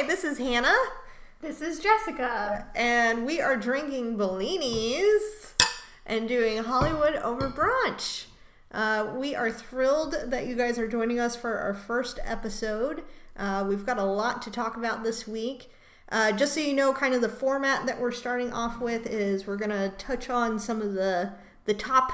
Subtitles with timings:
[0.00, 0.78] Hi, this is Hannah,
[1.42, 2.68] This is Jessica.
[2.74, 5.52] and we are drinking Bellinis
[6.06, 8.24] and doing Hollywood over brunch.
[8.72, 13.04] Uh, we are thrilled that you guys are joining us for our first episode.
[13.36, 15.70] Uh, we've got a lot to talk about this week.
[16.08, 19.46] Uh, just so you know, kind of the format that we're starting off with is
[19.46, 21.32] we're going to touch on some of the
[21.66, 22.12] the top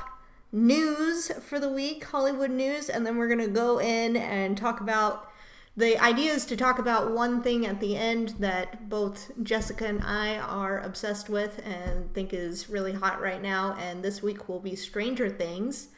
[0.51, 4.81] news for the week, Hollywood news, and then we're going to go in and talk
[4.81, 5.31] about
[5.77, 10.03] the idea is to talk about one thing at the end that both Jessica and
[10.03, 13.77] I are obsessed with and think is really hot right now.
[13.79, 15.89] And this week will be Stranger Things.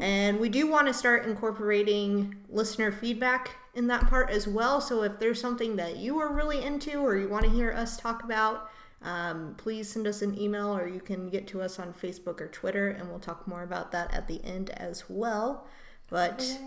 [0.00, 4.80] And we do want to start incorporating listener feedback in that part as well.
[4.80, 7.98] So if there's something that you are really into or you want to hear us
[7.98, 8.70] talk about,
[9.02, 12.48] um, please send us an email or you can get to us on Facebook or
[12.48, 15.66] Twitter, and we'll talk more about that at the end as well.
[16.10, 16.58] But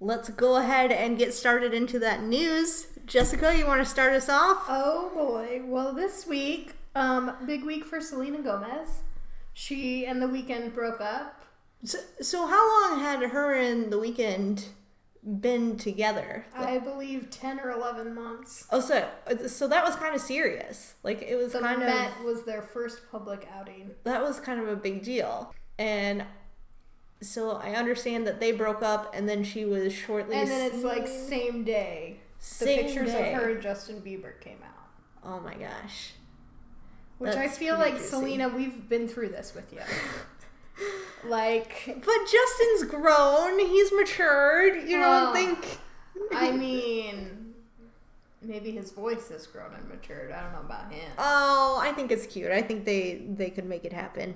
[0.00, 2.88] let's go ahead and get started into that news.
[3.06, 4.64] Jessica, you want to start us off?
[4.68, 5.62] Oh boy.
[5.64, 9.00] Well, this week, um, big week for Selena Gomez.
[9.54, 11.44] She and The Weeknd broke up.
[11.84, 14.66] So, so how long had her and the Weeknd
[15.40, 16.46] been together?
[16.56, 18.66] I believe 10 or 11 months.
[18.70, 19.08] Oh, so
[19.48, 20.94] so that was kind of serious.
[21.02, 23.90] Like it was The kind Met of that was their first public outing.
[24.04, 25.52] that was kind of a big deal.
[25.78, 26.24] And
[27.22, 30.36] so I understand that they broke up, and then she was shortly.
[30.36, 32.18] And then it's like same day.
[32.58, 33.32] The pictures day.
[33.34, 34.88] of her and Justin Bieber came out.
[35.24, 36.12] Oh my gosh.
[37.18, 38.08] Which I feel like, juicy.
[38.08, 39.78] Selena, we've been through this with you.
[41.28, 43.58] like, But Justin's grown.
[43.60, 44.88] He's matured.
[44.88, 45.32] You don't Oh.
[45.32, 45.78] think?
[46.32, 47.54] I mean,
[48.40, 50.32] maybe his voice has grown and matured.
[50.32, 51.08] I don't know about him.
[51.18, 52.50] Oh, I think it's cute.
[52.50, 54.34] I think they they could make it happen.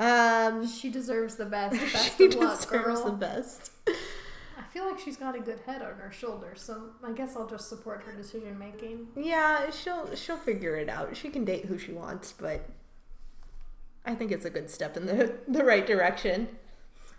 [0.00, 1.74] Um, She deserves the best.
[1.92, 3.04] Best she of luck, deserves girl.
[3.04, 3.70] the best.
[3.86, 7.46] I feel like she's got a good head on her shoulders, so I guess I'll
[7.48, 9.08] just support her decision making.
[9.16, 11.16] Yeah, she'll she'll figure it out.
[11.16, 12.66] She can date who she wants, but
[14.06, 16.48] I think it's a good step in the the right direction.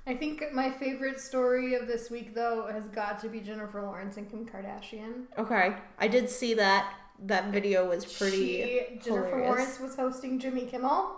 [0.08, 4.18] I think my favorite story of this week, though, has got to be Jennifer Lawrence
[4.18, 5.26] and Kim Kardashian.
[5.38, 6.92] Okay, I did see that.
[7.24, 8.38] That video was pretty.
[8.64, 9.48] She, Jennifer hilarious.
[9.50, 11.12] Lawrence was hosting Jimmy Kimmel,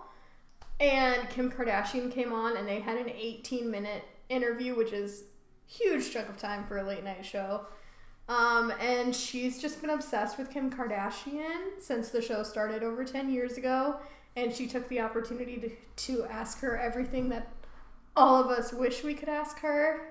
[0.80, 5.24] and Kim Kardashian came on, and they had an 18 minute interview, which is
[5.68, 7.66] huge chunk of time for a late night show.
[8.30, 13.32] Um, and she's just been obsessed with Kim Kardashian since the show started over 10
[13.32, 13.98] years ago.
[14.36, 17.50] And she took the opportunity to, to ask her everything that
[18.16, 20.10] all of us wish we could ask her.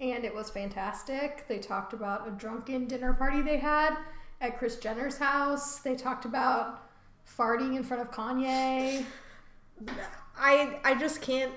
[0.00, 1.46] And it was fantastic.
[1.46, 3.96] They talked about a drunken dinner party they had
[4.40, 5.78] at Kris Jenner's house.
[5.78, 6.82] They talked about
[7.38, 9.04] farting in front of Kanye.
[10.36, 11.52] I I just can't.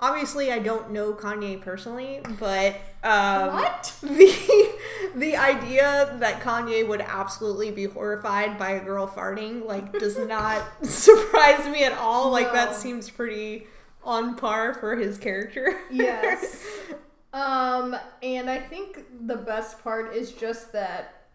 [0.00, 3.94] Obviously, I don't know Kanye personally, but um, What?
[4.02, 4.72] the
[5.14, 10.62] the idea that Kanye would absolutely be horrified by a girl farting like does not
[10.84, 12.30] surprise me at all.
[12.30, 12.52] Like No.
[12.54, 13.66] that seems pretty
[14.02, 15.78] on par for his character.
[15.90, 16.66] Yes.
[17.32, 21.28] um, and I think the best part is just that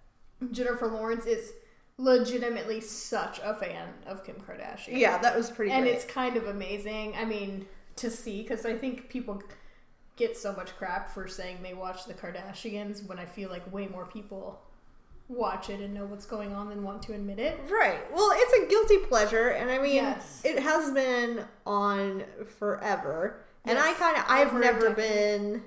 [0.51, 1.53] Jennifer Lawrence is
[1.99, 4.97] legitimately such a fan of Kim Kardashian.
[4.97, 5.71] yeah, that was pretty.
[5.71, 5.93] and great.
[5.95, 7.13] it's kind of amazing.
[7.19, 7.67] I mean,
[7.97, 9.43] to see because I think people
[10.15, 13.87] get so much crap for saying they watch the Kardashians when I feel like way
[13.87, 14.61] more people
[15.27, 17.59] watch it and know what's going on than want to admit it.
[17.69, 17.99] Right.
[18.13, 20.41] Well, it's a guilty pleasure, and I mean, Yes.
[20.43, 22.23] it has been on
[22.57, 23.45] forever.
[23.65, 25.61] And I kind of, I've never been,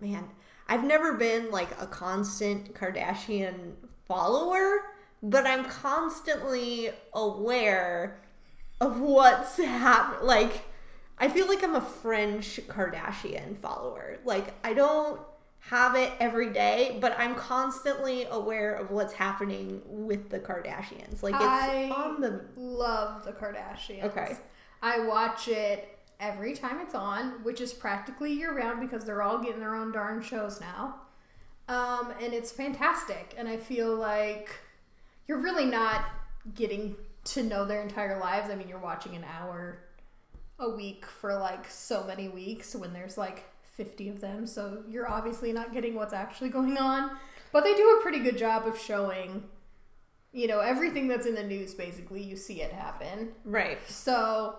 [0.00, 0.28] man,
[0.68, 3.72] I've never been like a constant Kardashian
[4.06, 4.82] follower,
[5.22, 8.20] but I'm constantly aware
[8.80, 10.26] of what's happening.
[10.26, 10.64] Like,
[11.18, 14.18] I feel like I'm a fringe Kardashian follower.
[14.24, 15.20] Like, I don't
[15.60, 21.22] have it every day, but I'm constantly aware of what's happening with the Kardashians.
[21.22, 22.44] Like, it's I on the.
[22.56, 24.04] love the Kardashians.
[24.04, 24.36] Okay.
[24.80, 29.38] I watch it every time it's on, which is practically year round because they're all
[29.38, 30.94] getting their own darn shows now.
[31.68, 33.34] Um, and it's fantastic.
[33.36, 34.50] And I feel like
[35.28, 36.06] you're really not
[36.54, 38.50] getting to know their entire lives.
[38.50, 39.80] I mean, you're watching an hour
[40.58, 43.44] a week for like so many weeks when there's like
[43.76, 44.46] 50 of them.
[44.46, 47.16] So you're obviously not getting what's actually going on.
[47.52, 49.44] But they do a pretty good job of showing,
[50.32, 53.30] you know, everything that's in the news basically, you see it happen.
[53.44, 53.78] Right.
[53.88, 54.56] So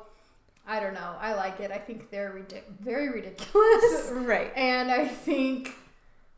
[0.67, 1.15] I don't know.
[1.19, 1.71] I like it.
[1.71, 4.09] I think they're ridic- very ridiculous.
[4.11, 4.51] Right.
[4.55, 5.75] and I think,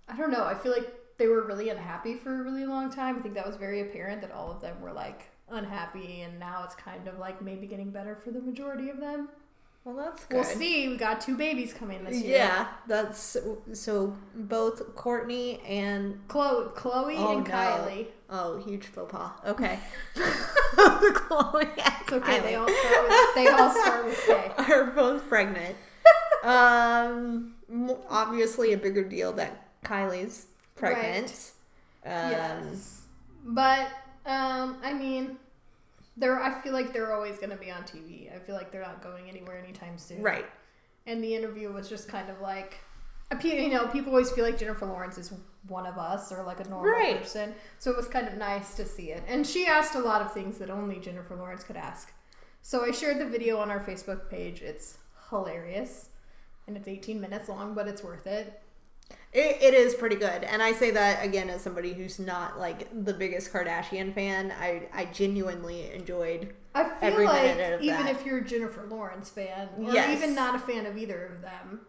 [0.07, 0.45] I don't know.
[0.45, 0.89] I feel like
[1.21, 3.19] they were really unhappy for a really long time.
[3.19, 6.63] I think that was very apparent that all of them were like unhappy, and now
[6.65, 9.29] it's kind of like maybe getting better for the majority of them.
[9.83, 10.37] Well, that's good.
[10.37, 10.87] We'll see.
[10.89, 12.37] We got two babies coming this year.
[12.37, 13.37] Yeah, that's
[13.73, 17.53] so both Kourtney and Khloé, Khloé Oh, and no.
[17.53, 18.07] Kylie.
[18.31, 19.31] Oh, huge faux pas.
[19.45, 19.77] Okay.
[20.15, 22.39] Khloé It's okay.
[22.39, 24.51] They Kylie all start with they all start with K.
[24.73, 25.75] are both pregnant.
[26.43, 27.53] um,
[28.09, 30.47] obviously a bigger deal that Kylie's
[30.81, 31.51] pregnant.
[32.05, 33.01] Um, yes,
[33.45, 33.87] but
[34.25, 35.37] um, I mean,
[36.17, 36.41] they're.
[36.41, 38.35] I feel like they're always going to be on TV.
[38.35, 40.21] I feel like they're not going anywhere anytime soon.
[40.21, 40.45] Right.
[41.07, 42.75] And the interview was just kind of like,
[43.43, 45.33] you know, people always feel like Jennifer Lawrence is
[45.67, 47.21] one of us or like a normal Right.
[47.21, 47.55] person.
[47.79, 49.23] So it was kind of nice to see it.
[49.27, 52.13] And she asked a lot of things that only Jennifer Lawrence could ask.
[52.61, 54.61] So I shared the video on our Facebook page.
[54.61, 54.99] It's
[55.31, 56.09] hilarious.
[56.67, 58.61] And it's 18 minutes long, but it's worth it.
[59.33, 62.89] It, it is pretty good, and I say that again as somebody who's not like
[63.05, 64.51] the biggest Kardashian fan.
[64.59, 66.53] I I genuinely enjoyed.
[66.75, 68.11] I feel Every like minute of even that.
[68.15, 70.17] if you're a Jennifer Lawrence fan, or Yes.
[70.17, 71.81] even not a fan of either of them,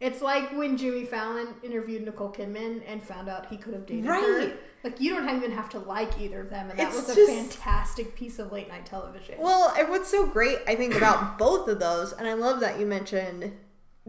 [0.00, 4.06] it's like when Jimmy Fallon interviewed Nicole Kidman and found out he could have dated
[4.06, 4.52] her.
[4.82, 7.14] Like you don't even have to like either of them, and that It's was a
[7.14, 9.34] just- fantastic piece of late night television.
[9.38, 12.80] Well, and what's so great, I think, about both of those, and I love that
[12.80, 13.52] you mentioned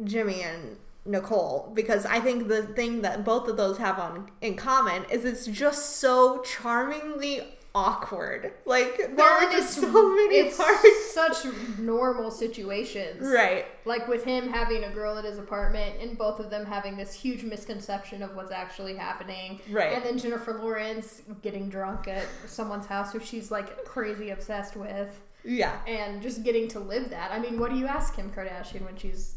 [0.06, 4.56] Jimmy and Nicole because I think the thing that both of those have on in
[4.56, 7.42] common is it's just so charmingly
[7.76, 8.54] awkward.
[8.66, 11.12] Like there Well, are just so many it's parts.
[11.14, 11.46] such
[11.78, 13.66] normal situations, Right.
[13.86, 17.14] Like with him having a girl at his apartment, and both of them having this
[17.14, 19.60] huge misconception of what's actually happening.
[19.70, 19.94] Right.
[19.94, 25.20] And then Jennifer Lawrence getting drunk at someone's house who she's like crazy obsessed with,
[25.44, 25.78] Yeah.
[25.86, 27.32] and just getting to live that.
[27.32, 29.36] I mean, what do you ask Kim Kardashian when she's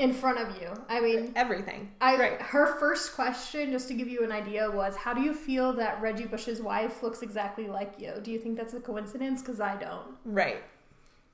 [0.00, 0.68] in front of you?
[0.88, 1.92] I mean, Everything.
[2.00, 2.40] I right.
[2.40, 6.00] her first question, just to give you an idea, was, "How do you feel that
[6.00, 8.14] Reggie Bush's wife looks exactly like you?
[8.22, 9.42] Do you think that's a coincidence?
[9.42, 10.62] Because I don't." Right.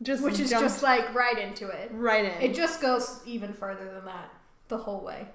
[0.03, 1.91] Just Which is just like right into it.
[1.95, 2.43] right in.
[2.51, 4.31] It just goes even further than that
[4.69, 5.27] the whole way.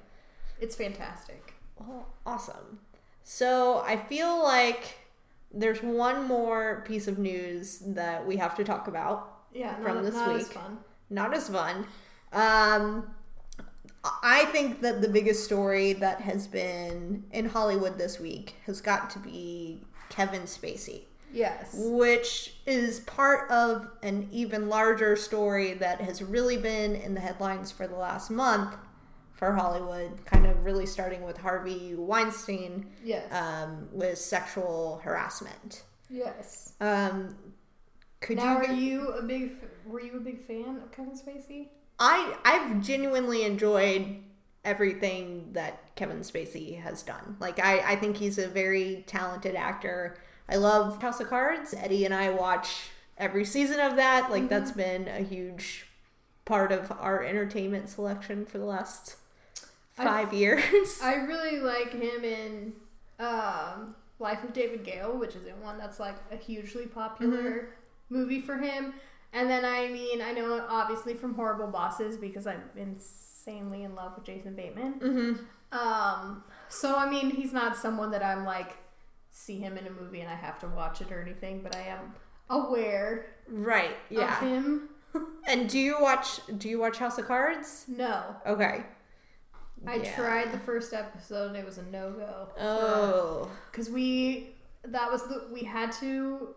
[0.59, 1.53] It's fantastic.
[1.79, 2.79] Oh, awesome.
[3.23, 4.97] So I feel like
[5.51, 9.39] there's one more piece of news that we have to talk about.
[9.53, 10.53] Yeah, From not, this not as week.
[10.53, 10.77] fun.
[11.09, 11.87] Not as fun.
[12.31, 13.13] Um,
[14.03, 19.09] I think that the biggest story that has been in Hollywood this week has got
[19.11, 21.69] to be Kevin Spacey, Yes.
[21.75, 27.71] which is part of an even larger story that has really been in the headlines
[27.71, 28.75] for the last month
[29.33, 33.31] for Hollywood, kind of really starting with Harvey Weinstein Yes.
[33.31, 35.83] um, with sexual harassment.
[36.09, 36.73] yes.
[36.81, 37.35] Um,
[38.19, 38.67] could now, you?
[38.67, 39.53] are you a big?
[39.85, 41.69] Were you a big fan of Kevin Spacey?
[42.01, 44.17] I I've genuinely enjoyed
[44.65, 47.37] everything that Kevin Spacey has done.
[47.39, 50.17] Like I I think he's a very talented actor.
[50.49, 51.75] I love House of Cards.
[51.77, 52.89] Eddie and I watch
[53.19, 54.31] every season of that.
[54.31, 55.85] Like that's been a huge
[56.43, 59.15] part of our entertainment selection for the last
[59.97, 60.99] I- five years.
[61.03, 62.73] I really like him in
[63.19, 67.69] um, Life of David Gale, which is one that's like a hugely popular
[68.09, 68.95] movie for him.
[69.33, 74.13] And then I mean, I know obviously from Horrible Bosses because I'm insanely in love
[74.15, 74.93] with Jason Bateman.
[74.93, 75.33] hmm
[75.77, 78.77] Um, so I mean, he's not someone that I'm like
[79.29, 81.81] see him in a movie and I have to watch it or anything, but I
[81.83, 82.13] am
[82.49, 83.91] aware Right.
[83.91, 84.39] of Yeah.
[84.41, 84.89] him.
[85.47, 87.85] And do you watch do you watch House of Cards?
[87.87, 88.85] No, Okay.
[89.87, 90.15] I Yeah.
[90.15, 92.49] tried the first episode and it was a no go.
[92.59, 93.49] Oh.
[93.71, 96.55] because we that was the we had two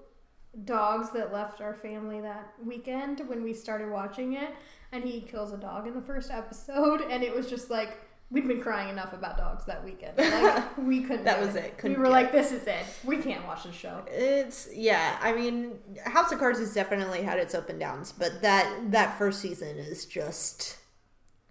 [0.64, 4.50] dogs that left our family that weekend when we started watching it
[4.92, 7.98] and he kills a dog in the first episode and it was just like
[8.30, 11.64] we'd been crying enough about dogs that weekend like we couldn't That was it.
[11.64, 15.18] we Couldn't were like this is it we can't watch the show It's yeah.
[15.20, 19.18] I mean, House of Cards has definitely had its up and downs, but that that
[19.18, 20.78] first season is just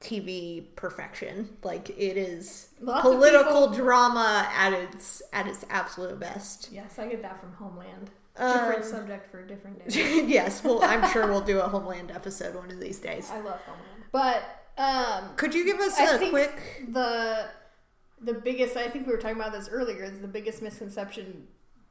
[0.01, 1.55] TV perfection.
[1.63, 6.69] Like it is Lots political drama at its at its absolute best.
[6.71, 10.81] yes i get that from homeland different Um, subject for a different day yes, well,
[10.83, 13.29] I'm sure we'll do a Homeland episode one of these days.
[13.31, 14.43] i love homeland but
[14.77, 16.85] um Could you give us I a quick?
[16.91, 17.45] the
[18.21, 21.47] the biggest I think we were talking about this earlier is the biggest misconception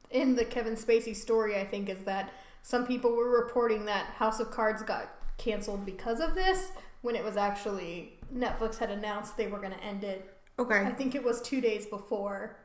[0.09, 2.31] in the Kevin Spacey story I think is that
[2.61, 6.71] some people were reporting that House of Cards got canceled because of this
[7.01, 10.33] when it was actually Netflix had announced they were going to end it.
[10.59, 12.57] Okay, I think it was 2 days before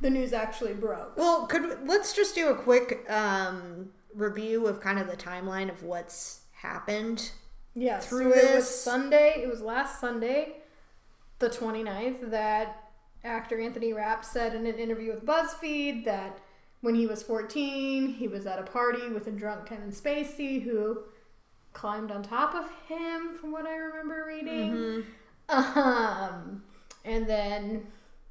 [0.00, 1.16] the news actually broke.
[1.16, 5.82] Well, could let's just do a quick um, review of kind of the timeline of
[5.82, 7.30] what's happened.
[7.74, 9.42] Yes, Through so it was Sunday.
[9.42, 10.58] It was last Sunday,
[11.40, 12.90] the 29th, that
[13.24, 16.38] actor Anthony Rapp said in an interview with BuzzFeed that
[16.82, 21.00] when he was 14, he was at a party with a drunk Kevin Spacey who
[21.72, 25.04] climbed on top of him, from what I remember reading.
[25.48, 26.62] Um,
[27.04, 27.86] and then,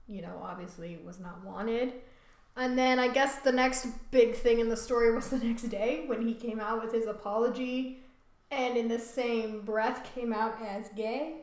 [0.07, 1.93] you know, obviously was not wanted.
[2.55, 6.03] And then I guess the next big thing in the story was the next day
[6.07, 7.99] when he came out with his apology
[8.51, 11.37] and in the same breath came out as gay,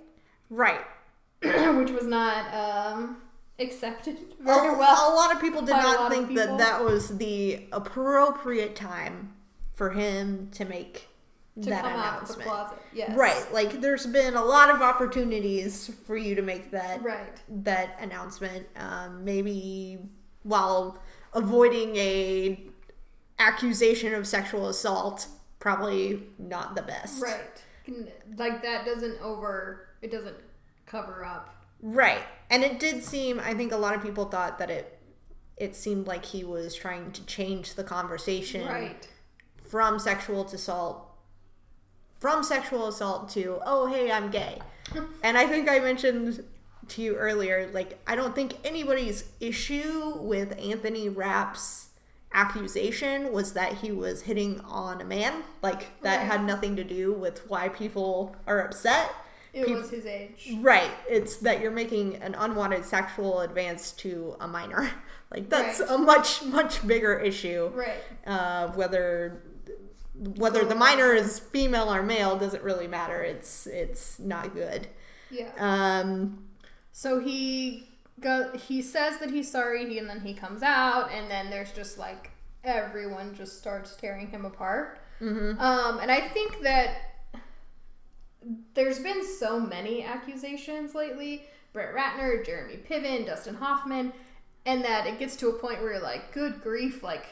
[0.48, 0.80] Right.
[1.42, 3.16] which was not um,
[3.58, 5.12] accepted A, very well.
[5.12, 9.32] a lot of people did a not think that that was the appropriate time
[9.74, 11.08] for him to make
[11.56, 12.80] that come out of the announcement.
[12.94, 13.16] Yes.
[13.16, 13.52] Right.
[13.52, 17.40] Like there's been a lot of opportunities for you to make that Right.
[17.64, 18.66] that announcement.
[18.76, 19.98] Um, maybe
[20.42, 20.98] while
[21.34, 22.60] avoiding a
[23.38, 25.26] accusation of sexual assault,
[25.58, 27.22] probably not the best.
[27.22, 27.62] Right.
[28.36, 29.88] Like that doesn't over.
[30.02, 30.36] It doesn't
[30.86, 31.54] cover up.
[31.82, 32.22] Right.
[32.50, 34.98] And it did seem I think a lot of people thought that it
[35.56, 39.06] it seemed like he was trying to change the conversation Right.
[39.64, 41.06] from sexual assault
[42.20, 44.60] from sexual assault to oh hey I'm gay.
[45.24, 46.44] and I think I mentioned
[46.88, 51.88] to you earlier like I don't think anybody's issue with Anthony Rapp's
[52.32, 55.42] accusation was that he was hitting on a man.
[55.62, 56.26] Like that Right.
[56.26, 59.10] had nothing to do with why people are upset.
[59.52, 60.52] It Peop- was his age.
[60.60, 60.92] Right.
[61.08, 64.90] It's that you're making an unwanted sexual advance to a minor.
[65.32, 65.90] Like that's Right.
[65.90, 67.70] a much much bigger issue.
[67.72, 68.02] Right.
[68.26, 69.40] Uh, whether
[70.20, 73.22] whether the minor is female or male doesn't really matter.
[73.22, 74.88] It's it's not good.
[75.30, 75.52] Yeah.
[75.58, 76.46] Um,
[76.92, 77.88] So he
[78.20, 81.72] go he says that he's sorry, he, and then he comes out, and then there's
[81.72, 82.30] just like
[82.64, 85.00] everyone just starts tearing him apart.
[85.20, 85.58] mhm.
[85.60, 86.96] Um, and I think that
[88.74, 94.12] there's been so many accusations lately Brett Ratner, Jeremy Piven, Dustin Hoffman,
[94.66, 97.26] and that it gets to a point where you're like, good grief, like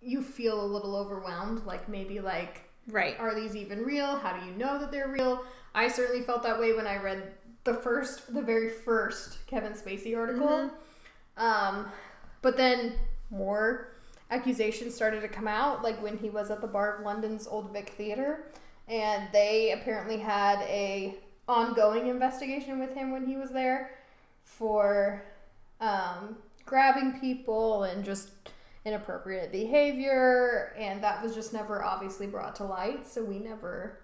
[0.00, 1.64] you feel a little overwhelmed.
[1.66, 3.18] Like maybe like Right.
[3.18, 4.16] are these even real?
[4.16, 5.44] How do you know that they're real?
[5.74, 7.32] I certainly felt that way when I read
[7.64, 10.70] the first, the very first Kevin Spacey article.
[11.36, 11.86] Um,
[12.42, 12.92] but then
[13.30, 13.88] more
[14.30, 17.72] accusations started to come out, like when he was at the Bar of London's Old
[17.72, 18.44] Vic Theater,
[18.88, 21.16] and they apparently had a
[21.48, 23.90] ongoing investigation with him when he was there
[24.42, 25.22] for
[25.80, 28.30] um, grabbing people and just
[28.86, 33.98] inappropriate behavior, and that was just never obviously brought to light, so we never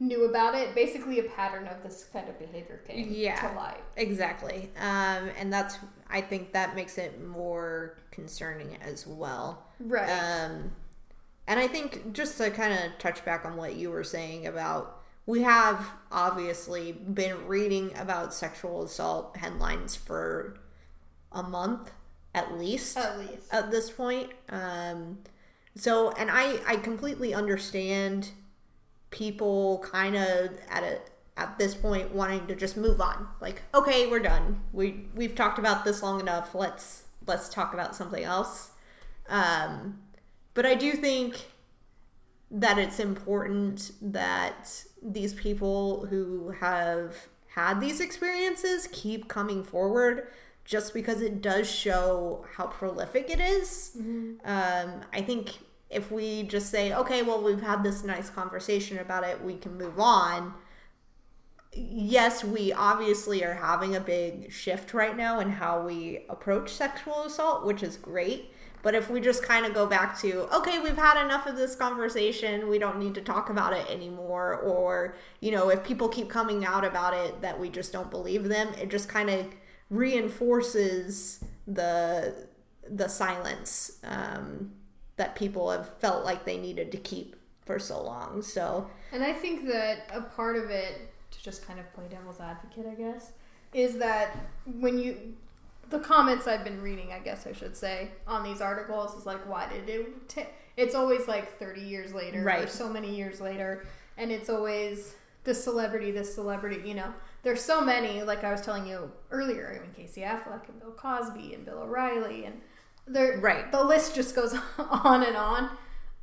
[0.00, 0.74] knew about it.
[0.74, 3.38] Basically, a pattern of this kind of behavior came Yeah.
[3.48, 3.82] to light.
[3.96, 4.70] Exactly.
[4.78, 5.78] Um, and that's
[6.10, 9.66] I think that makes it more concerning as well.
[9.78, 10.08] Right.
[10.08, 10.72] Um,
[11.46, 15.02] and I think just to kind of touch back on what you were saying about,
[15.26, 20.58] we have obviously been reading about sexual assault headlines for
[21.30, 21.90] a month
[22.38, 23.52] at least At least.
[23.52, 24.30] at this point.
[24.48, 25.18] Um,
[25.76, 28.30] so, and I I completely understand
[29.10, 30.98] people kind of at a
[31.36, 33.28] at this point wanting to just move on.
[33.40, 34.60] Like, okay, we're done.
[34.72, 36.54] We we've talked about this long enough.
[36.54, 38.70] Let's let's talk about something else.
[39.28, 39.98] Um,
[40.54, 41.36] but I do think
[42.50, 47.14] that it's important that these people who have
[47.54, 50.28] had these experiences keep coming forward
[50.68, 53.92] just because it does show how prolific it is.
[54.44, 55.52] Um, I think
[55.88, 59.78] if we just say, okay, well, we've had this nice conversation about it, we can
[59.78, 60.52] move on.
[61.72, 67.22] Yes, we obviously are having a big shift right now in how we approach sexual
[67.22, 68.52] assault, which is great.
[68.82, 71.76] But if we just kind of go back to, okay, we've had enough of this
[71.76, 76.28] conversation, we don't need to talk about it anymore, or, you know, if people keep
[76.28, 79.46] coming out about it that we just don't believe them, it just kind of
[79.90, 82.34] reinforces the
[82.90, 84.72] the silence um,
[85.16, 88.40] that people have felt like they needed to keep for so long.
[88.40, 92.40] So, And I think that a part of it, to just kind of play devil's
[92.40, 93.32] advocate, I guess,
[93.74, 94.34] is that
[94.80, 95.34] when you,
[95.90, 99.46] the comments I've been reading, I guess I should say, on these articles is like,
[99.46, 100.42] why did it ta
[100.78, 102.70] It's always like 30 years later, or Right.
[102.70, 103.84] so many years later,
[104.16, 105.14] and it's always
[105.44, 107.12] this celebrity, this celebrity, you know.
[107.42, 110.92] There's so many, like I was telling you earlier, I mean, Casey Affleck and Bill
[110.92, 112.60] Cosby and Bill O'Reilly, and
[113.06, 113.70] there, Right.
[113.72, 115.70] the list just goes on and on.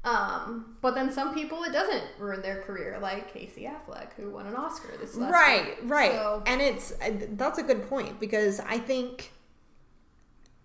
[0.03, 4.45] Um, but then some people it doesn't ruin their career, like Casey Affleck, who won
[4.45, 5.75] an Oscar this last right, year.
[5.83, 6.11] right.
[6.11, 9.31] So, and it's uh, that's a good point because I think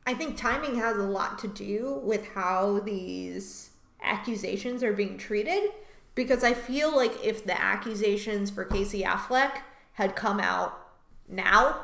[0.07, 3.71] I think timing has a lot to do with how these
[4.03, 5.71] accusations are being treated
[6.15, 9.61] because I feel like if the accusations for Casey Affleck
[10.01, 10.79] had come out
[11.29, 11.79] now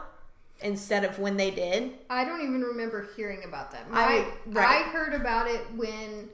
[0.62, 3.90] instead of when they did, I don't even remember hearing about that.
[3.90, 4.84] My, I- I, right.
[4.86, 6.30] heard about it when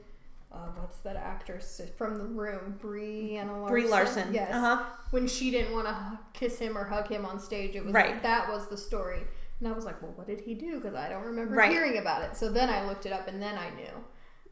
[0.49, 3.67] uh, what's that actress from the room, Brie Anna Larson.
[3.73, 4.33] Brie Larson.
[4.33, 4.53] Yes.
[4.53, 4.81] Uh-huh.
[5.11, 8.23] When she didn't want to kiss him or hug him on stage, it was Right.
[8.23, 9.19] that was the story.
[9.59, 10.79] And I was like, well, what did he do?
[10.79, 11.69] Because I don't remember Right.
[11.71, 12.37] hearing about it.
[12.37, 13.91] So then I looked it up and then I knew.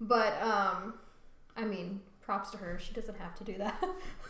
[0.01, 0.95] But, um,
[1.55, 2.77] I mean, props to her.
[2.77, 3.81] She doesn't have to do that.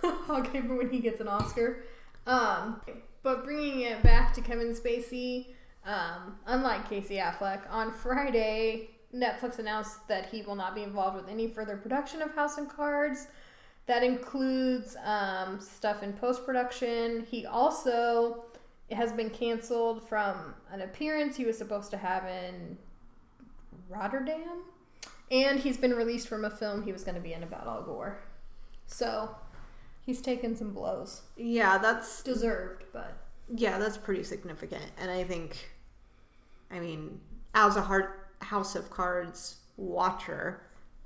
[0.53, 1.83] Give her when he gets an Oscar.
[2.27, 2.81] Um,
[3.23, 5.47] but bringing it back to Kevin Spacey,
[5.85, 11.29] um, unlike Casey Affleck, on Friday, Netflix announced that he will not be involved with
[11.29, 13.27] any further production of House and Cards.
[13.87, 17.25] That includes um, stuff in post production.
[17.29, 18.45] He also
[18.91, 22.77] has been canceled from an appearance he was supposed to have in
[23.89, 24.63] Rotterdam.
[25.29, 27.83] And he's been released from a film he was going to be in about Al
[27.83, 28.19] Gore.
[28.85, 29.35] So
[30.05, 31.21] he's taken some blows.
[31.37, 33.13] Yeah, that's Deserved, but.
[33.55, 34.85] yeah, that's pretty significant.
[34.99, 35.69] And I think,
[36.71, 37.19] I mean,
[37.53, 38.05] as a hard
[38.41, 40.61] House of Cards watcher,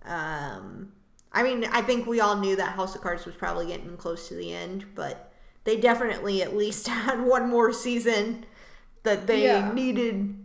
[0.05, 0.91] um,
[1.33, 4.27] I mean, I think we all knew that House of Cards was probably getting close
[4.29, 5.33] to the end, but
[5.65, 8.45] they definitely at least had one more season
[9.03, 9.73] that they Yeah.
[9.73, 10.35] needed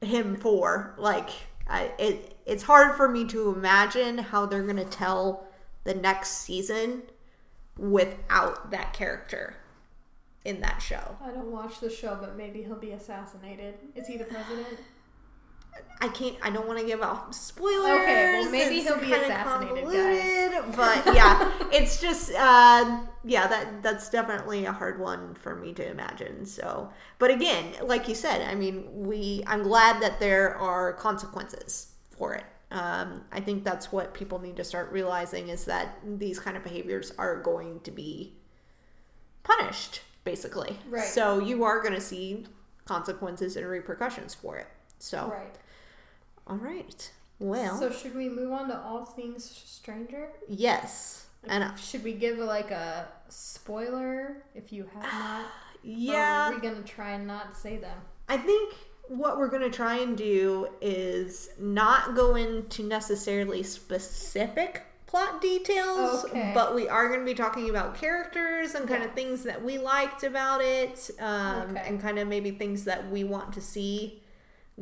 [0.00, 0.94] him for.
[0.98, 1.30] Like,
[1.66, 5.46] I, it it's hard for me to imagine how they're gonna tell
[5.84, 7.02] the next season
[7.78, 9.56] without that character
[10.44, 11.16] in that show.
[11.22, 13.74] I don't watch the show, but maybe he'll be assassinated.
[13.94, 14.78] Is he the president?
[16.00, 16.36] I can't.
[16.42, 18.02] I don't want to give out spoilers.
[18.02, 23.46] Okay, well, maybe It's he'll be assassinated, convoluted, But yeah, it's just uh, yeah.
[23.46, 26.46] That that's definitely a hard one for me to imagine.
[26.46, 29.42] So, but again, like you said, I mean, we.
[29.46, 32.44] I'm glad that there are consequences for it.
[32.74, 36.64] Um, I think that's what people need to start realizing is that these kind of
[36.64, 38.34] behaviors are going to be
[39.44, 40.76] punished, basically.
[40.88, 41.04] Right.
[41.04, 42.46] So you are going to see
[42.84, 44.66] consequences and repercussions for it.
[44.98, 45.28] So.
[45.32, 45.54] Right.
[46.46, 47.12] All right.
[47.38, 50.28] Well, So should we move on to all things stranger?
[50.48, 51.26] yes.
[51.46, 55.46] And Should we give like a spoiler if you have not?
[55.84, 57.98] Or yeah, are we gonna try and not say them?
[58.26, 58.72] I think
[59.08, 66.24] what we're going to try and do is not go into necessarily specific plot details,
[66.24, 66.50] Okay.
[66.54, 69.78] but we are going to be talking about characters and kind of things that we
[69.78, 71.84] liked about it, um, Okay.
[71.86, 74.22] and kind of maybe things that we want to see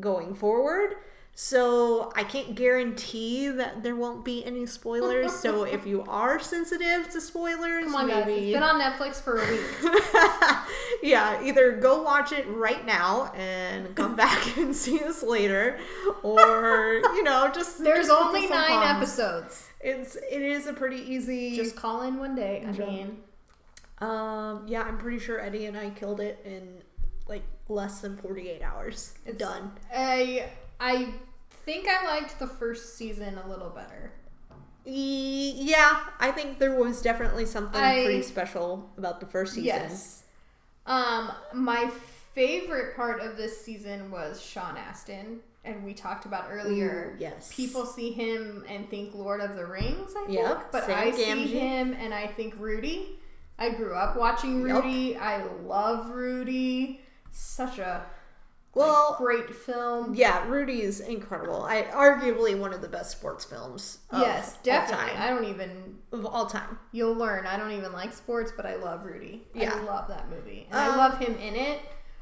[0.01, 0.95] going forward.
[1.35, 5.33] So I can't guarantee that there won't be any spoilers.
[5.33, 8.27] so if you are sensitive to spoilers, Come on, guys.
[8.29, 9.63] It's been on Netflix for a week.
[11.03, 15.79] yeah, either go watch it right now and come back and see us later,
[16.23, 19.69] or you know, just There's just only on nine episodes.
[19.81, 21.57] It's it is a pretty easy.
[21.57, 22.65] Just call in one day.
[22.67, 23.17] I mean,
[23.99, 26.83] um, yeah, I'm pretty sure Eddie and I killed it in
[27.27, 29.15] like less than 48 hours.
[29.25, 29.73] It's- Done.
[29.95, 30.51] I
[30.85, 31.15] I
[31.65, 34.13] think I liked the first season a little better.
[34.85, 39.67] Yeah, I think there was definitely something I- pretty special about the first season.
[39.67, 40.25] Yes.
[40.87, 41.89] Um, my
[42.35, 47.13] favorite part of this season was Sean Astin, and we talked about earlier.
[47.15, 47.55] Ooh, yes.
[47.55, 50.39] People see him and think Lord of the Rings, I think.
[50.39, 53.21] Yep, but I see him and I think Rudy.
[53.59, 54.83] I grew up watching Yep.
[54.83, 55.17] Rudy.
[55.17, 57.01] I love Rudy.
[57.31, 58.05] Such a
[58.75, 60.15] Well, great film.
[60.15, 61.63] yeah, Rudy is incredible.
[61.65, 63.99] I arguably one of the best sports films.
[64.11, 65.13] Of yes, definitely.
[65.17, 66.79] I don't even of all time.
[66.91, 67.47] You'll learn.
[67.47, 69.43] I don't even like sports, but I love Rudy.
[69.55, 69.75] Yeah.
[69.75, 70.67] I love that movie.
[70.71, 71.81] And I Um, love him in it.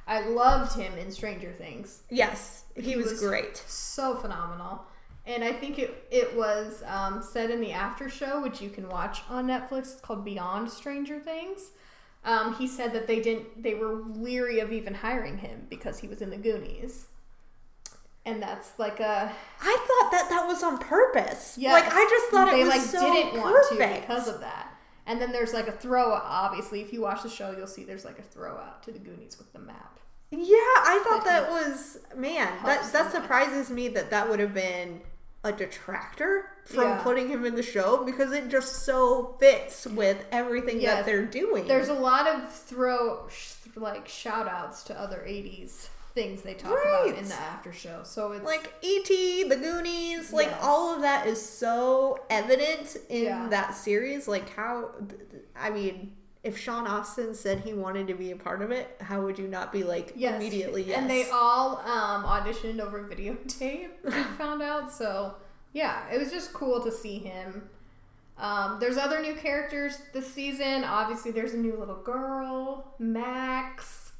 [0.08, 2.02] I loved him in Stranger Things.
[2.10, 3.56] Yes, he, He was, was- great.
[3.68, 4.82] So phenomenal.
[5.26, 8.88] And I think it, it was um, said in the after show, which you can
[8.88, 9.92] watch on Netflix.
[9.92, 11.70] It's called Beyond Stranger Things.
[12.24, 13.62] Um, he said that they didn't.
[13.62, 17.06] They were leery of even hiring him because he was in the Goonies.
[18.26, 21.56] And that's like a I thought that that was on purpose.
[21.58, 21.72] Yes.
[21.72, 24.02] Like I just thought they it was like so didn't want to perfect.
[24.02, 24.74] because of that.
[25.06, 26.12] And then there's like a throw.
[26.12, 28.98] Obviously, if you watch the show, you'll see there's like a throw out to the
[28.98, 29.98] Goonies with the map.
[30.30, 32.52] Yeah, I thought That that was man.
[32.64, 35.00] That that surprises me that that would have been
[35.42, 37.02] a detractor from Yeah.
[37.02, 40.96] putting him in the show because it just so fits with everything Yes.
[40.98, 41.66] that they're doing.
[41.66, 46.72] There's a lot of throw sh- like shout outs to other 80s things they talk
[46.74, 47.08] Right.
[47.10, 48.00] about in the after show.
[48.02, 50.58] So it's like E.T., The Goonies, like Yes.
[50.62, 53.46] all of that is so evident in Yeah.
[53.48, 54.26] that series.
[54.28, 54.90] Like how,
[55.56, 59.20] I mean, if Sean Astin said he wanted to be a part of it, how
[59.22, 60.36] would you not be like yes.
[60.36, 60.98] immediately yes?
[60.98, 64.90] And they all um, auditioned over videotape, I found out.
[64.92, 65.34] So
[65.72, 67.68] yeah, it was just cool to see him.
[68.38, 70.82] Um, there's other new characters this season.
[70.82, 74.12] Obviously, there's a new little girl, Max,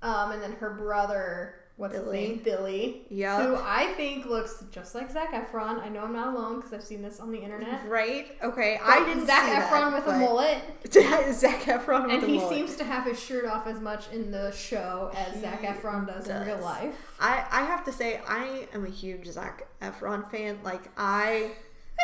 [0.00, 2.20] um, and then her brother what's Billy.
[2.20, 2.40] his name?
[2.44, 3.02] Billy.
[3.08, 3.42] Yeah.
[3.44, 5.80] Who I think looks just like Zac Efron.
[5.82, 7.80] I know I'm not alone because I've seen this on the internet.
[7.88, 8.36] Right?
[8.42, 10.58] Okay, But I didn't Zac see Efron that, with a mullet,
[11.34, 14.30] Zac Efron with and a he seems to have his shirt off as much in
[14.30, 16.94] the show as Zac He Efron does, in real life.
[17.18, 20.58] I, I have to say, I am a huge Zac Efron fan.
[20.62, 21.52] Like, I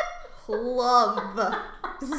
[0.47, 1.37] love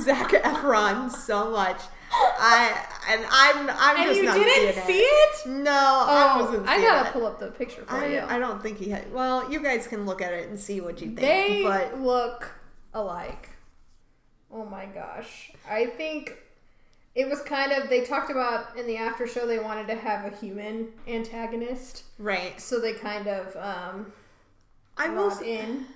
[0.04, 1.80] Zac Efron so much.
[2.10, 5.46] I and I'm I'm And just you not didn't seeing see it.
[5.46, 5.48] it?
[5.48, 6.68] No, I Oh, wasn't.
[6.68, 7.12] I gotta it.
[7.12, 8.18] pull up the picture for you.
[8.18, 9.12] I, I don't think he had.
[9.12, 11.20] Well, you guys can look at it and see what you think.
[11.20, 12.50] They but look
[12.94, 13.50] alike.
[14.52, 15.52] Oh my gosh.
[15.68, 16.36] I think
[17.14, 20.32] it was kind of they talked about in the after show they wanted to have
[20.32, 22.04] a human antagonist.
[22.18, 24.12] right, So they kind of um
[24.96, 25.86] I was in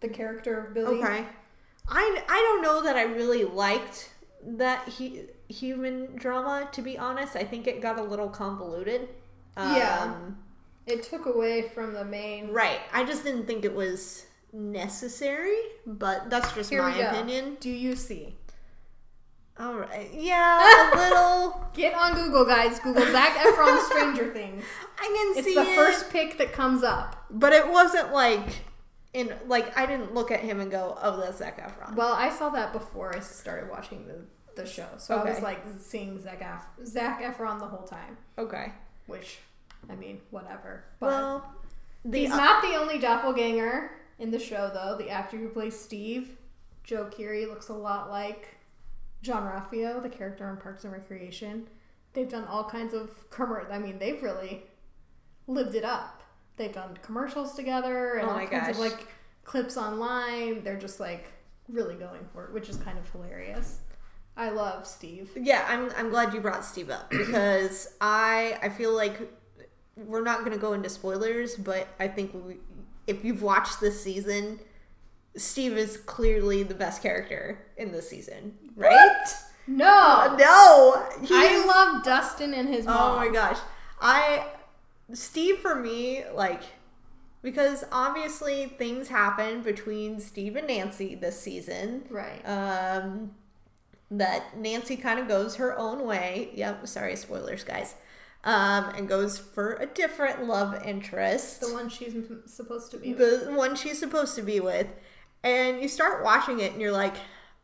[0.00, 0.98] the character of Billy.
[1.02, 1.24] Okay,
[1.88, 4.10] I I don't know that I really liked
[4.46, 6.68] that he human drama.
[6.72, 9.08] To be honest, I think it got a little convoluted.
[9.56, 10.14] Yeah.
[10.16, 10.38] Um,
[10.86, 12.80] It took away from the main Right.
[12.92, 17.56] I just didn't think it was necessary, but that's just Here my opinion.
[17.60, 18.36] Do you see?
[19.58, 20.10] All right.
[20.12, 21.66] Yeah, a little.
[21.74, 22.80] Get on Google, guys.
[22.80, 24.64] Google Zac Efron Stranger Things.
[24.98, 27.26] I can It's see the it, first pick that comes up.
[27.30, 28.64] but it wasn't like
[29.14, 32.30] in like I didn't look at him and go, "Oh, that's Zac Efron." Well, I
[32.30, 34.24] saw that before I started watching the,
[34.60, 38.16] the show, so I was like seeing Zac, Ef- Zac Efron the whole time.
[38.38, 38.72] Okay.
[39.06, 39.38] Which,
[39.90, 40.84] I mean, whatever.
[41.00, 41.54] But Well,
[42.10, 44.96] he's not the only doppelganger in the show, though.
[44.96, 46.36] The actor who plays Steve,
[46.84, 48.56] Joe Keery, looks a lot like
[49.22, 51.68] Jean-Ralphio, the character in Parks and Recreation.
[52.14, 53.70] They've done all kinds of commer.
[53.70, 54.62] I mean, they've really
[55.46, 56.21] lived it up.
[56.56, 59.08] They've done commercials together and Oh all kinds of like
[59.44, 60.62] clips online.
[60.62, 61.32] They're just like
[61.68, 63.80] really going for it, which is kind of hilarious.
[64.36, 65.30] I love Steve.
[65.36, 69.30] Yeah, I'm I'm glad you brought Steve up because I I feel like
[69.96, 72.56] we're not going to go into spoilers, but I think we,
[73.06, 74.58] if you've watched this season,
[75.36, 79.26] Steve is clearly the best character in this season, right?
[79.66, 83.58] No, uh, No, he's, I love Dustin and his Oh my gosh,
[84.00, 84.46] I
[85.12, 86.62] Steve for me like
[87.42, 92.04] because obviously things happen between Steve and Nancy this season.
[92.08, 92.40] Right.
[92.46, 93.32] Um,
[94.12, 96.50] that Nancy kind of goes her own way.
[96.54, 97.94] Yep, sorry, spoilers, guys.
[98.44, 102.14] Um, and goes for a different love interest, the one she's
[102.46, 103.12] supposed to be.
[103.12, 104.88] the one she's supposed to be with.
[105.44, 107.14] And you start watching it, and you're like,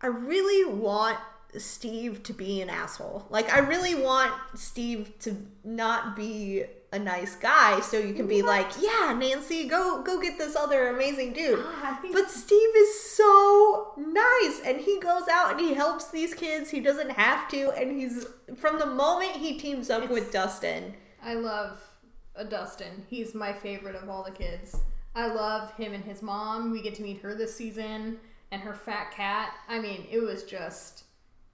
[0.01, 1.19] I really want
[1.57, 3.27] Steve to be an asshole.
[3.29, 8.41] Like, I really want Steve to not be a nice guy, so you can be
[8.41, 11.59] like, yeah, Nancy, go go get this other amazing dude.
[11.63, 16.71] Ah, But Steve is so nice and he goes out and he helps these kids.
[16.71, 20.95] He doesn't have to and he's from the moment he teams up with Dustin.
[21.23, 21.79] I love
[22.37, 23.05] uh, Dustin.
[23.11, 24.81] He's my favorite of all the kids.
[25.15, 26.71] I love him and his mom.
[26.71, 28.19] We get to meet her this season
[28.51, 29.53] and her fat cat.
[29.69, 31.05] I mean, it was just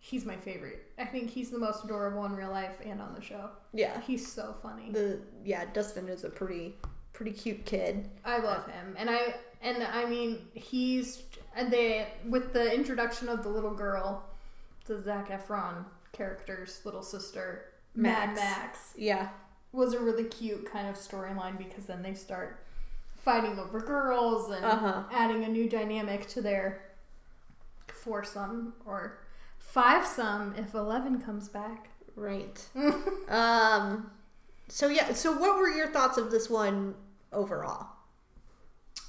[0.07, 0.85] he's my favorite.
[0.99, 3.49] I think he's the most adorable in real life and on the show.
[3.73, 3.99] Yeah.
[4.03, 4.91] He's so funny.
[4.93, 6.77] The yeah, Dustin is a pretty
[7.15, 8.11] pretty cute kid.
[8.25, 11.23] I love him, and I and I mean he's
[11.57, 14.25] and they with the introduction of the little girl,
[14.87, 17.65] the Zac Efron character's little sister,
[17.95, 18.41] Mad Max.
[18.41, 19.29] Max, Yeah.
[19.73, 22.61] was a really cute kind of storyline because then they start
[23.17, 25.05] fighting over girls and Uh-huh.
[25.11, 26.83] adding a new dynamic to their
[27.89, 29.19] foursome or
[29.73, 31.89] five some if Eleven comes back.
[32.17, 32.65] Right.
[33.29, 34.11] um
[34.69, 36.95] so yeah, so what were your thoughts of this one
[37.33, 37.89] overall?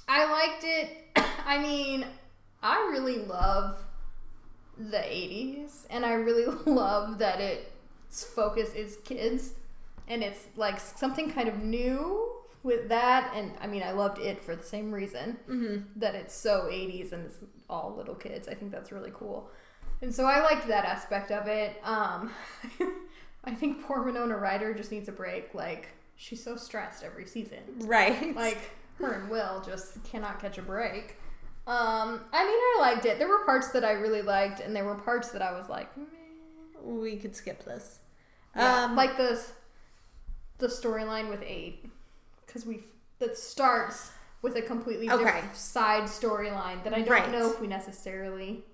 [0.08, 0.90] I liked it.
[1.46, 2.06] I mean,
[2.62, 3.78] I really love
[4.78, 9.54] the 80s, and I really love that its focus is kids,
[10.08, 12.30] and it's like something kind of new
[12.62, 13.32] with that.
[13.34, 15.98] And I mean, I loved it for the same reason Mm-hmm.
[16.00, 17.38] that it's so 80s and it's
[17.70, 18.46] all little kids.
[18.48, 19.48] I think that's really cool.
[20.02, 21.80] And so I liked that aspect of it.
[21.84, 22.30] Um,
[23.44, 25.54] I think poor Winona Ryder just needs a break.
[25.54, 28.34] Like, she's so stressed every season Right.
[28.36, 31.16] like her and Will just cannot catch a break.
[31.66, 33.18] Um, I mean, I liked it.
[33.18, 35.94] There were parts that I really liked, and there were parts that I was like,
[35.96, 36.04] meh.
[36.82, 37.98] we could skip this.
[38.54, 39.52] Yeah, Um like this,
[40.58, 41.84] the storyline with eight,
[42.46, 42.80] because we
[43.18, 45.24] that starts with a completely Okay.
[45.24, 47.30] different side storyline that I don't Right.
[47.32, 48.64] know if we necessarily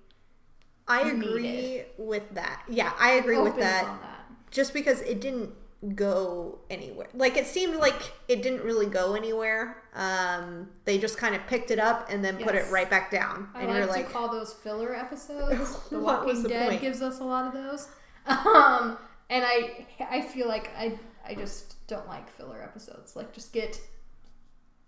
[0.87, 1.85] I agree needed.
[1.97, 2.63] with that.
[2.69, 3.83] Yeah, I agree with that.
[3.85, 4.25] that.
[4.51, 5.51] just because it didn't
[5.95, 7.07] go anywhere.
[7.13, 9.83] Like it seemed like it didn't really go anywhere.
[9.93, 13.49] Um, they just kind of picked it up and then put it right back down,
[13.53, 15.77] I and like, you're to like, call those filler episodes.
[15.89, 16.81] The Walking the Dead point?
[16.81, 17.87] gives us a lot of those.
[18.25, 18.97] Um,
[19.29, 23.15] and I I feel like I I just don't like filler episodes.
[23.15, 23.79] Like, just get.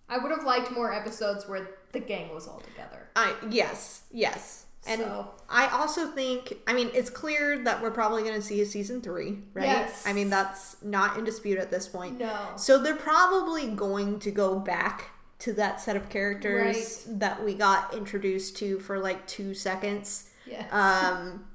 [0.07, 3.09] I would have liked more episodes where the gang was all together.
[3.15, 4.65] I yes, yes.
[4.87, 8.61] And So- I also think, I mean, it's clear that we're probably going to see
[8.61, 9.65] a season three, right?
[9.65, 10.03] Yes.
[10.05, 12.19] I mean, that's not in dispute at this point.
[12.19, 12.51] No.
[12.55, 17.93] So they're probably going to go back to that set of characters that we got
[17.93, 20.29] introduced to for like two seconds.
[20.45, 20.71] Yes.
[20.71, 21.45] Um,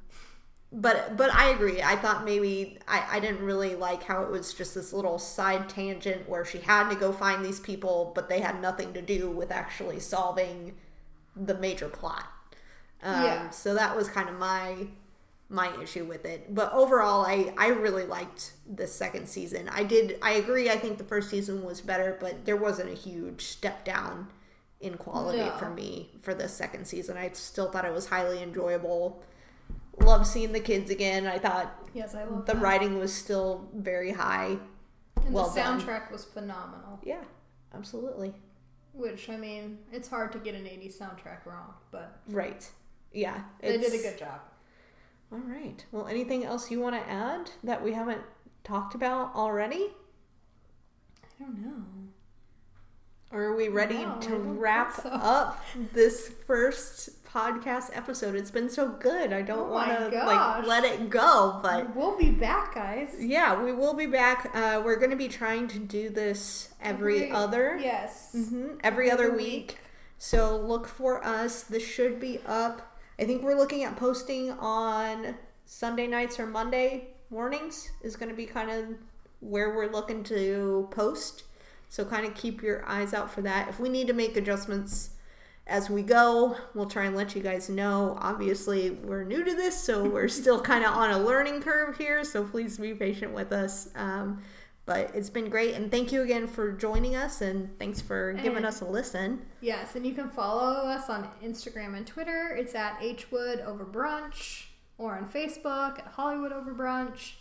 [0.72, 1.82] but but I agree.
[1.82, 5.68] I thought maybe I, I didn't really like how it was just this little side
[5.68, 9.30] tangent where she had to go find these people, but they had nothing to do
[9.30, 10.74] with actually solving
[11.34, 12.24] the major plot.
[13.02, 13.50] Um, Yeah.
[13.50, 14.86] So that was kind of my
[15.52, 16.54] my issue with it.
[16.54, 19.68] But overall, I I really liked the second season.
[19.68, 20.18] I did.
[20.22, 20.70] I agree.
[20.70, 24.28] I think the first season was better, but there wasn't a huge step down
[24.80, 25.56] in quality No.
[25.58, 27.16] for me for the second season.
[27.16, 29.22] I still thought it was highly enjoyable.
[30.00, 31.26] Love seeing the kids again.
[31.26, 32.62] I thought yes, I love the that.
[32.62, 34.56] writing was still very high.
[35.16, 35.80] And well the done.
[35.80, 37.00] soundtrack was phenomenal.
[37.02, 37.24] Yeah,
[37.74, 38.32] absolutely.
[38.92, 42.70] Which I mean, it's hard to get an '80s soundtrack wrong, but Right.
[43.12, 43.40] Yeah.
[43.60, 44.40] they did a good job.
[45.32, 45.84] All right.
[45.92, 48.22] Well, anything else you want to add that we haven't
[48.64, 49.88] talked about already?
[51.22, 51.82] I don't know.
[53.32, 55.08] Or are we ready No, to wrap so.
[55.08, 58.34] up this first podcast episode?
[58.34, 59.32] It's been so good.
[59.32, 63.14] I don't Oh want to like let it go, but We'll be back, guys.
[63.20, 64.50] yeah, we will be back.
[64.52, 68.32] Uh, we're going to be trying to do this every, other Yes.
[68.32, 69.38] hmm every other week.
[69.68, 69.78] week.
[70.18, 71.62] So look for us.
[71.62, 72.89] This should be up.
[73.20, 75.34] I think we're looking at posting on
[75.66, 78.96] Sunday nights or Monday mornings is going to be kind of
[79.40, 81.44] where we're looking to post.
[81.90, 83.68] So kind of keep your eyes out for that.
[83.68, 85.10] If we need to make adjustments
[85.66, 88.16] as we go, we'll try and let you guys know.
[88.22, 92.24] Obviously, we're new to this, so we're still kind of on a learning curve here.
[92.24, 93.90] So please be patient with us.
[93.96, 94.42] Um,
[94.86, 98.58] but it's been great, and thank you again for joining us, and thanks for giving
[98.58, 99.46] And- us a listen.
[99.60, 102.48] Yes, and you can follow us on Instagram and Twitter.
[102.56, 104.66] It's at Hwood Over Brunch,
[104.98, 107.34] or on Facebook at Hollywood Over Brunch.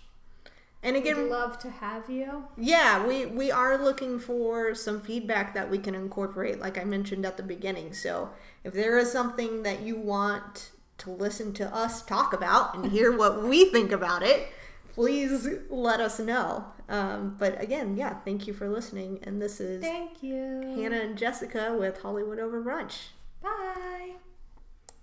[0.82, 2.46] And We'd again, love to have you.
[2.56, 7.26] yeah, we we are looking for some feedback that we can incorporate, like I mentioned
[7.26, 7.94] at the beginning.
[7.94, 8.30] So
[8.64, 13.12] if there is something that you want to listen to us talk about and hear
[13.16, 14.48] what we think about it,
[14.94, 16.64] please let us know.
[16.90, 19.20] Um, but again, yeah, thank you for listening.
[19.24, 20.74] And this is Thank you.
[20.76, 23.10] Hannah and Jessica with Hollywood Over Brunch.
[23.42, 24.16] Bye.